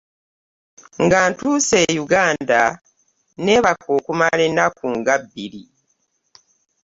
[1.03, 2.61] Nga ntuuse e Yuganda,
[3.41, 5.63] nneebaka okumala ennaku nga bbiri.